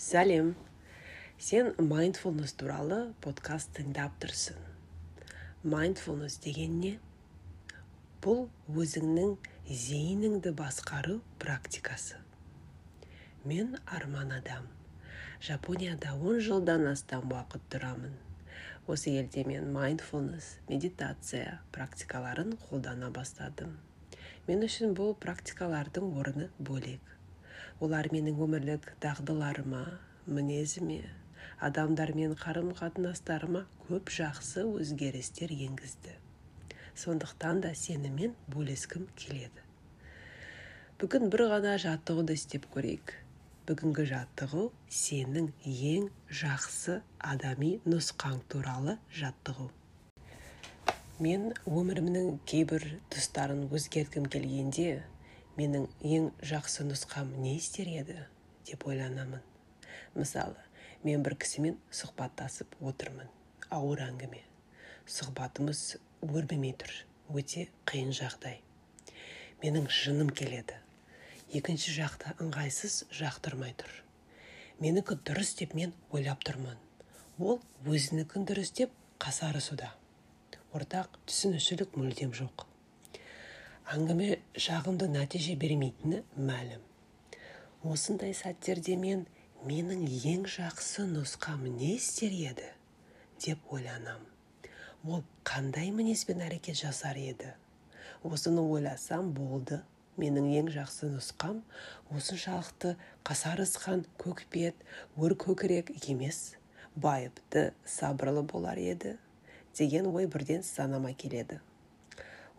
[0.00, 0.54] сәлем
[1.46, 4.56] сен майндфулнес туралы подкаст тыңдап тұрсың.
[5.74, 6.92] Майндфулнес деген не
[8.24, 9.34] бұл өзіңнің
[9.82, 12.16] зейініңді басқару практикасы.
[13.44, 14.72] Мен арман адам.
[15.44, 18.16] Жапонияда 10 жылдан астам уақыт тұрамын.
[18.88, 23.76] Осы елде мен майндфулнес медитация практикаларын қолдана бастадым.
[24.48, 27.19] Мен үшін бұл практикалардың орны бөлек.
[27.80, 29.86] Олар менің өмірлік дағдыларыма
[30.28, 31.00] мінезіме
[31.64, 36.12] адамдармен қарым қатынастарыма көп жақсы өзгерістер енгізді.
[37.02, 39.64] Сондықтан да сенімен бөлескім келеді.
[41.00, 43.14] Бүгін бір ғана жаттығуды істеп көрейік.
[43.68, 46.10] Бүгінгі жаттығу сенің ең
[46.42, 46.98] жақсы
[47.32, 49.70] адами нұсқаң туралы жаттығу.
[51.20, 55.02] Мен өмірімнің кейбір тұстарын өзгерткім келгенде
[55.58, 58.16] менің ең жақсы нұсқам не істер еді
[58.68, 59.42] деп ойланамын.
[60.14, 60.58] Мысалы
[61.04, 63.30] мен бір кісімен сұхбаттасып отырмын
[63.74, 64.42] ауыр әңгіме.
[65.10, 65.82] Сұхбатымыз
[66.26, 66.94] өрбімей тұр
[67.34, 68.60] өте қиын жағдай.
[69.62, 70.78] Менің жыным келеді.
[71.50, 73.90] Екінші жақта ыңғайсыз жақтырмай тұр.
[74.80, 76.78] Менікі дұрыс деп мен ойлап тұрмын.
[77.38, 79.90] Ол өзінікін дұрыс деп қасарысуда
[80.70, 82.69] ортақ түсінушілік мүлдем жоқ.
[83.90, 86.82] Әңгіме жағымды нәтиже бермейтіні мәлім.
[87.82, 89.24] Осындай сәттерде мен
[89.66, 92.68] менің ең жақсы нұсқам не істер еді?
[93.40, 94.20] деп ойланам.
[95.02, 97.54] Ол қандай мінезбен әрекет жасар еді?
[98.22, 99.80] Осыны ойласам болды.
[100.20, 101.62] Менің ең жақсы нұсқам
[102.14, 102.92] осыншалықты
[103.26, 104.84] қасарысқан көкбет
[105.16, 106.58] өр көкірек емес
[106.94, 109.16] байыпты сабырлы болар еді
[109.74, 111.60] деген ой бірден санама келеді.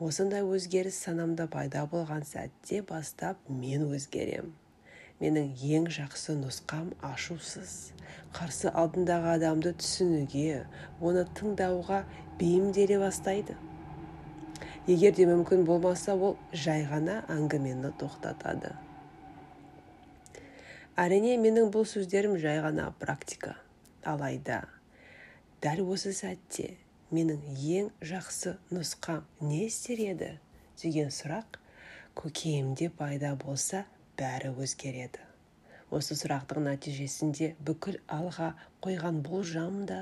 [0.00, 4.54] Осындай өзгеріс санамда пайда болған сәтте бастап мен өзгерем.
[5.20, 7.92] Менің ең жақсы нұсқам ашусыз.
[8.32, 10.62] Қарсы алдындағы адамды түсінуге
[11.04, 12.00] оны тыңдауға
[12.40, 13.58] бейімделе бастайды.
[14.88, 18.72] Егер де мүмкін болмаса ол жай ғана әңгімені тоқтатады.
[20.96, 23.58] Әрине менің бұл сөздерім жай ғана практика.
[24.00, 24.62] Алайда
[25.60, 26.78] дәл осы сәтте
[27.10, 27.40] менің
[27.78, 30.30] ең жақсы нұсқам не істер еді
[30.82, 31.58] деген сұрақ
[32.18, 33.84] көкейімде пайда болса
[34.18, 35.22] бәрі өзгереді.
[35.90, 38.52] Осы сұрақтың нәтижесінде бүкіл алға
[38.84, 39.98] қойған болжам да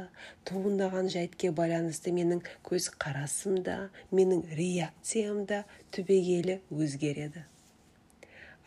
[0.48, 3.78] туындаған жәйтке байланысты менің көз қарасым да
[4.12, 5.62] менің реакциям да
[5.96, 7.46] түбегейлі өзгереді.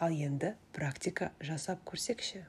[0.02, 2.42] Ал енді практика жасап көрсекші.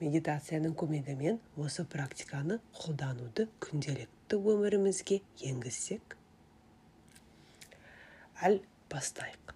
[0.00, 6.16] Медитацияның көмегімен осы практиканы қолдануды күнделік күнделікті өмірімізге енгізсек
[8.40, 8.60] әл
[8.90, 9.52] бастайық.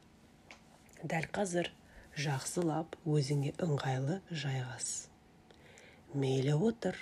[1.02, 1.70] Дәл қазір
[2.18, 5.08] жақсылап өзіңе ыңғайлы жайғас.
[6.14, 6.96] Мейлі отыр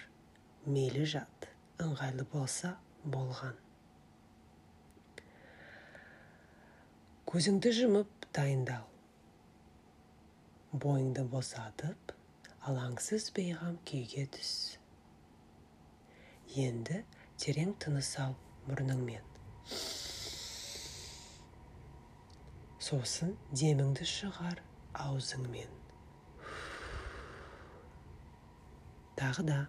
[0.66, 1.48] мейлі жат
[1.82, 3.56] ыңғайлы болса болған.
[7.26, 8.86] Көзіңді жұмып дайындал.
[10.72, 12.15] Бойыңды босатып
[12.66, 14.52] алаңсыз бейғам күйге түс.
[16.58, 16.96] Енді
[17.38, 18.32] терең тыныс ал
[18.66, 19.28] мұрныңмен.
[22.86, 24.58] Сосын деміңді шығар
[25.04, 25.76] аузыңмен.
[29.20, 29.60] Тағы да.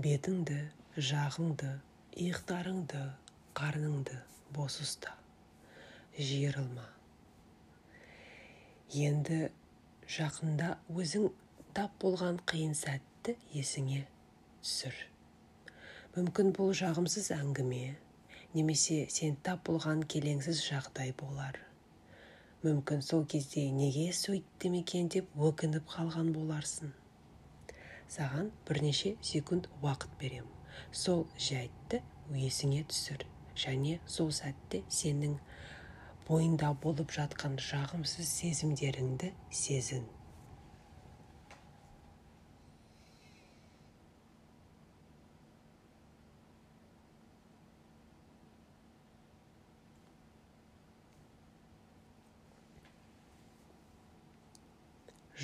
[0.00, 0.58] Бетіңді
[1.12, 1.76] жағыңды
[2.16, 3.04] иықтарыңды
[3.56, 4.12] қарныңды
[4.52, 5.14] бос ұста
[6.20, 6.82] жиырылма.
[9.00, 9.38] Енді
[10.12, 11.30] жақында өзің
[11.78, 14.02] тап болған қиын сәтті есіңе
[14.60, 14.98] түсір.
[16.18, 17.94] Мүмкін бұл жағымсыз әңгіме
[18.52, 21.56] немесе сен тап болған келеңсіз жағдай болар.
[22.66, 26.92] Мүмкін сол кезде неге сөйттім екен деп өкініп қалған боларсың.
[28.18, 30.52] Саған бірнеше секунд уақыт берем.
[30.92, 32.02] Сол жәйтті
[32.36, 33.24] есіңе түсір.
[33.56, 35.38] Және сол сәтте сенің
[36.28, 39.32] бойында болып жатқан жағымсыз сезімдеріңді
[39.62, 40.06] сезін.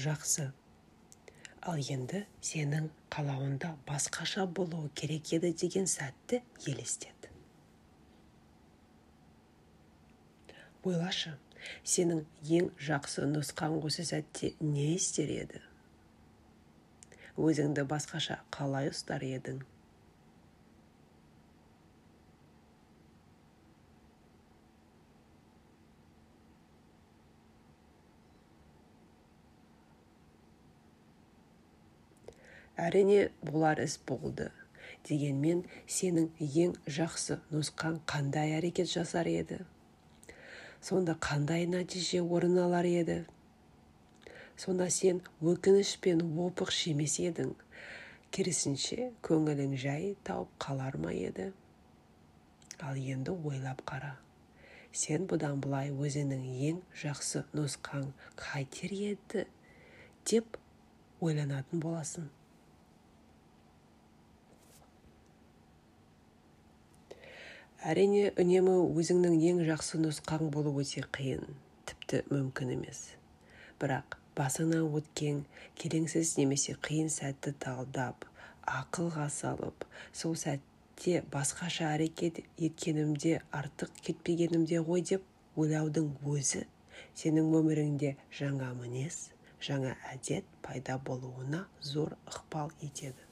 [0.02, 0.48] Жақсы.
[1.70, 7.21] Ал енді сенің қалауында басқаша болуы керек еді деген сәтті елестет.
[10.88, 11.36] ойлашы
[11.86, 12.24] сенің
[12.58, 15.60] ең жақсы нұсқаң осы сәтте не істер еді?
[17.38, 19.62] Өзіңді басқаша қалай ұстар едің?
[32.82, 34.48] Әрине болар іс болды.
[35.06, 39.60] Дегенмен сенің ең жақсы нұсқаң қандай әрекет жасар еді?
[40.82, 43.22] Сонда қандай нәтиже орын алар еді?
[44.58, 47.54] Сонда сен өкініш пен опық жемес едің.
[48.34, 51.52] Керісінше көңілің жай тауып қалар ма еді?
[52.82, 54.16] Ал енді ойлап қара.
[54.92, 59.46] Сен бұдан былай өзіңнің ең жақсы нұсқаң қайтер еді?
[60.26, 60.58] Деп
[61.20, 62.26] ойланатын боласың.
[67.82, 71.48] Әрине үнемі өзіңнің ең жақсы нұсқаң болу өте қиын
[71.88, 73.00] тіпті мүмкін емес.
[73.82, 75.40] Бірақ басыңнан өткен
[75.80, 78.28] келеңсіз немесе қиын сәтті талдап
[78.70, 79.86] ақылға салып
[80.20, 82.38] сол сәтте басқаша әрекет
[82.68, 85.26] еткенімде артық кетпегенімде ғой деп
[85.58, 86.62] ойлаудың өзі
[87.18, 89.24] сенің өміріңде жаңа мінез
[89.58, 93.31] жаңа әдет пайда болуына зор ықпал етеді.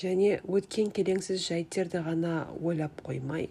[0.00, 3.48] Және өткен келеңсіз жайттерді ғана ойлап қоймай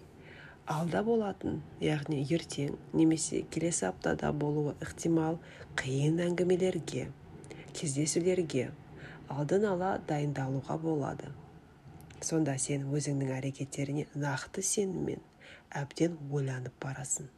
[0.70, 5.40] алда болатын яғни ертең немесе келесі аптада болуы ықтимал
[5.82, 7.08] қиын әңгімелерге
[7.80, 8.70] кездесулерге
[9.30, 11.30] алдын ала дайындалуға болады.
[12.26, 15.22] Сонда сен өзіңнің әрекеттеріне нақты сеніммен
[15.82, 17.30] әбден ойланып барасың.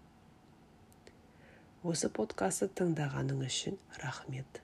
[1.84, 4.62] Осы подкастты тыңдағаның үшін рахмет.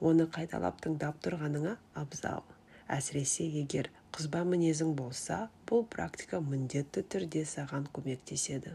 [0.00, 2.42] Оны қайталап тыңдап тұрғаныңа абзал.
[2.90, 5.38] Әсіресе егер қызба мінезің болса
[5.68, 8.74] бұл практика міндетті түрде саған көмектеседі.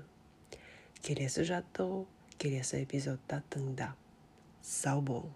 [1.04, 2.06] Келесі жаттығу
[2.42, 3.92] келесі эпизодта тыңда.
[4.62, 5.30] Сау бол!